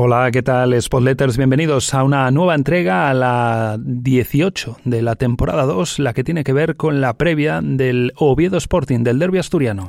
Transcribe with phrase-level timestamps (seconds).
[0.00, 1.36] Hola, ¿qué tal Spotletters?
[1.36, 6.44] Bienvenidos a una nueva entrega, a la 18 de la temporada 2, la que tiene
[6.44, 9.88] que ver con la previa del Oviedo Sporting del Derby Asturiano.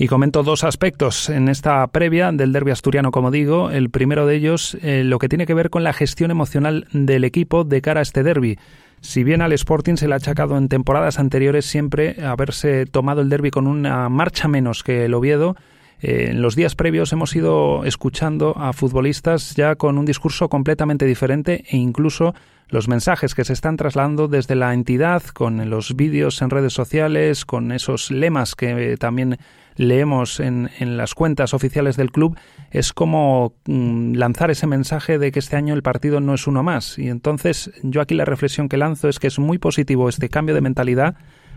[0.00, 3.72] Y comento dos aspectos en esta previa del derby asturiano, como digo.
[3.72, 7.24] El primero de ellos, eh, lo que tiene que ver con la gestión emocional del
[7.24, 8.60] equipo de cara a este derby.
[9.00, 13.28] Si bien al Sporting se le ha achacado en temporadas anteriores siempre haberse tomado el
[13.28, 15.56] derby con una marcha menos que el Oviedo,
[16.00, 21.06] eh, en los días previos hemos ido escuchando a futbolistas ya con un discurso completamente
[21.06, 22.36] diferente e incluso
[22.68, 27.44] los mensajes que se están trasladando desde la entidad, con los vídeos en redes sociales,
[27.44, 29.38] con esos lemas que también
[29.78, 32.36] leemos en, en las cuentas oficiales del club,
[32.70, 36.62] es como mm, lanzar ese mensaje de que este año el partido no es uno
[36.62, 36.98] más.
[36.98, 40.54] Y entonces yo aquí la reflexión que lanzo es que es muy positivo este cambio
[40.54, 41.16] de mentalidad,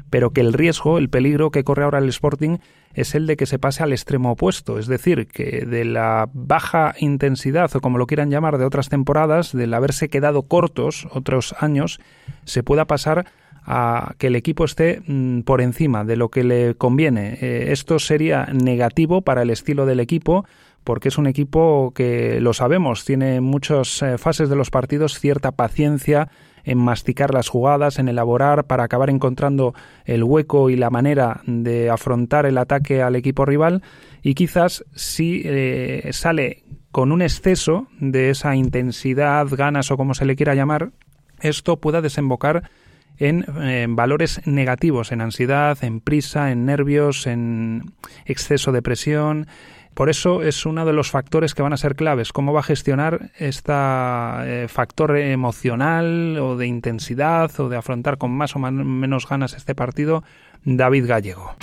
[0.09, 2.57] pero que el riesgo, el peligro que corre ahora el Sporting
[2.93, 6.93] es el de que se pase al extremo opuesto, es decir, que de la baja
[6.99, 11.99] intensidad o como lo quieran llamar de otras temporadas, del haberse quedado cortos otros años,
[12.43, 13.26] se pueda pasar
[13.63, 17.37] a que el equipo esté mm, por encima de lo que le conviene.
[17.41, 20.45] Eh, esto sería negativo para el estilo del equipo
[20.84, 25.51] porque es un equipo que lo sabemos, tiene muchas eh, fases de los partidos cierta
[25.51, 26.29] paciencia
[26.63, 29.73] en masticar las jugadas, en elaborar para acabar encontrando
[30.05, 33.84] el hueco y la manera de afrontar el ataque al equipo rival
[34.21, 40.25] y quizás si eh, sale con un exceso de esa intensidad, ganas o como se
[40.25, 40.91] le quiera llamar,
[41.40, 42.70] esto pueda desembocar
[43.17, 47.93] en, valores negativos, en ansiedad, en prisa, en nervios, en
[48.26, 49.48] exceso de presión.
[49.93, 52.31] Por eso es uno de los factores que van a ser claves.
[52.31, 58.55] ¿Cómo va a gestionar este factor emocional o de intensidad o de afrontar con más
[58.55, 60.23] o menos ganas este partido
[60.63, 61.55] David Gallego?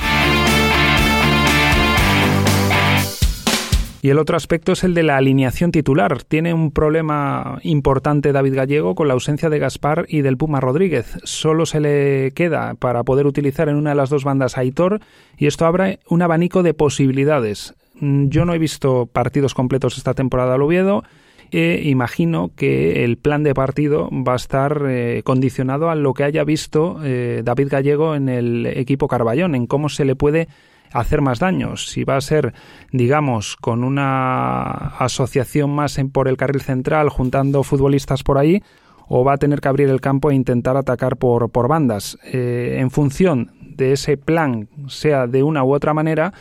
[4.00, 6.22] Y el otro aspecto es el de la alineación titular.
[6.22, 11.18] Tiene un problema importante David Gallego con la ausencia de Gaspar y del Puma Rodríguez.
[11.24, 15.00] Solo se le queda para poder utilizar en una de las dos bandas a Aitor
[15.36, 17.74] y esto abre un abanico de posibilidades.
[18.00, 21.02] Mm, yo no he visto partidos completos esta temporada al Oviedo.
[21.50, 26.24] E imagino que el plan de partido va a estar eh, condicionado a lo que
[26.24, 30.46] haya visto eh, David Gallego en el equipo Carballón, en cómo se le puede
[30.92, 31.86] hacer más daños.
[31.86, 32.54] Si va a ser,
[32.92, 34.62] digamos, con una
[34.98, 38.62] asociación más en, por el carril central, juntando futbolistas por ahí,
[39.08, 42.18] o va a tener que abrir el campo e intentar atacar por, por bandas.
[42.24, 46.32] Eh, en función de ese plan, sea de una u otra manera,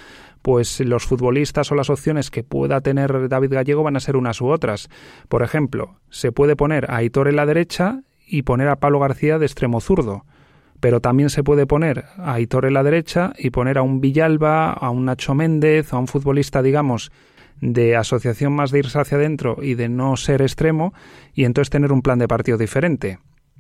[0.42, 4.42] pues los futbolistas o las opciones que pueda tener David Gallego van a ser unas
[4.42, 4.90] u otras.
[5.28, 9.40] Por ejemplo, se puede poner a Aitor en la derecha y poner a Pablo García
[9.40, 10.26] de extremo zurdo
[10.80, 14.72] pero también se puede poner a Aitor en la derecha y poner a un Villalba,
[14.72, 17.12] a un Nacho Méndez, a un futbolista, digamos,
[17.62, 20.94] de asociación más de irse hacia adentro y de no ser extremo,
[21.34, 23.20] y entonces tener un plan de partido diferente.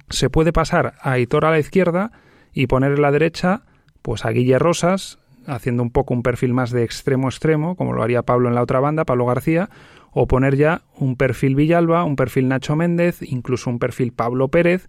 [0.09, 2.11] Se puede pasar a Aitor a la izquierda
[2.53, 3.63] y poner en la derecha
[4.01, 8.03] pues a Guille Rosas, haciendo un poco un perfil más de extremo extremo, como lo
[8.03, 9.69] haría Pablo en la otra banda, Pablo García,
[10.11, 14.87] o poner ya un perfil Villalba, un perfil Nacho Méndez, incluso un perfil Pablo Pérez,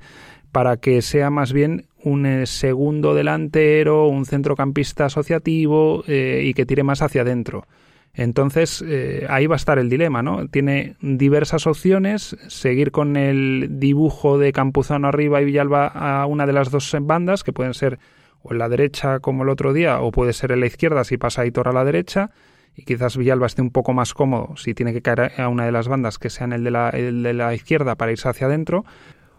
[0.53, 6.67] para que sea más bien un eh, segundo delantero, un centrocampista asociativo eh, y que
[6.67, 7.67] tire más hacia adentro.
[8.15, 10.49] Entonces, eh, ahí va a estar el dilema, ¿no?
[10.49, 16.53] Tiene diversas opciones, seguir con el dibujo de Campuzano arriba y Villalba a una de
[16.53, 17.99] las dos bandas, que pueden ser
[18.43, 21.17] o en la derecha como el otro día, o puede ser en la izquierda si
[21.17, 22.31] pasa Aitor a la derecha,
[22.75, 25.73] y quizás Villalba esté un poco más cómodo si tiene que caer a una de
[25.73, 28.85] las bandas que sean el de la, el de la izquierda para irse hacia adentro,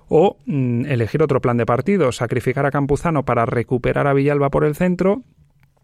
[0.09, 4.65] o mm, elegir otro plan de partido, sacrificar a Campuzano para recuperar a Villalba por
[4.65, 5.23] el centro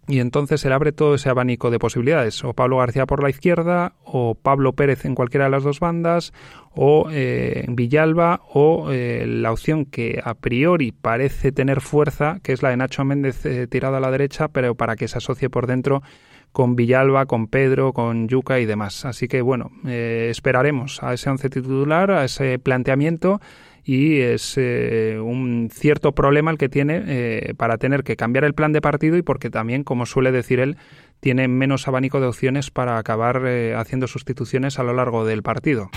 [0.07, 3.93] y entonces se abre todo ese abanico de posibilidades, o Pablo García por la izquierda,
[4.03, 6.31] o Pablo Pérez en cualquiera de las dos bandas,
[6.75, 12.61] o eh, Villalba, o eh, la opción que a priori parece tener fuerza, que es
[12.61, 15.65] la de Nacho Méndez eh, tirado a la derecha, pero para que se asocie por
[15.65, 16.03] dentro
[16.51, 19.05] con Villalba, con Pedro, con Yuca y demás.
[19.05, 23.41] Así que bueno, esperaremos a ese once titular, a ese planteamiento
[23.85, 28.55] y es eh, un cierto problema el que tiene eh, para tener que cambiar el
[28.55, 30.75] plan de partido y porque también, como suele decir él,
[31.19, 35.91] tiene menos abanico de opciones para acabar eh, haciendo sustituciones a lo largo del partido.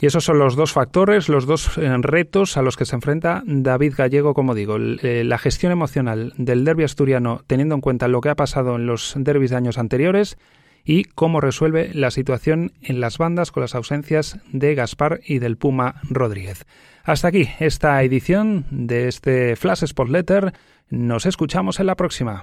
[0.00, 3.94] Y esos son los dos factores, los dos retos a los que se enfrenta David
[3.96, 8.34] Gallego, como digo, la gestión emocional del derby asturiano, teniendo en cuenta lo que ha
[8.34, 10.38] pasado en los derbis de años anteriores,
[10.84, 15.56] y cómo resuelve la situación en las bandas con las ausencias de Gaspar y del
[15.56, 16.66] Puma Rodríguez.
[17.04, 20.52] Hasta aquí esta edición de este Flash Spot Letter.
[20.88, 22.42] Nos escuchamos en la próxima.